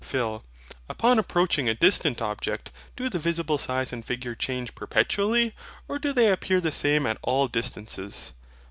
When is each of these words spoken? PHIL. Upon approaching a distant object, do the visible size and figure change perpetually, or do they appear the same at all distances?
PHIL. 0.03 0.43
Upon 0.89 1.19
approaching 1.19 1.69
a 1.69 1.75
distant 1.75 2.23
object, 2.23 2.71
do 2.95 3.07
the 3.07 3.19
visible 3.19 3.59
size 3.59 3.93
and 3.93 4.03
figure 4.03 4.33
change 4.33 4.73
perpetually, 4.73 5.53
or 5.87 5.99
do 5.99 6.11
they 6.11 6.31
appear 6.31 6.59
the 6.59 6.71
same 6.71 7.05
at 7.05 7.19
all 7.21 7.47
distances? 7.47 8.33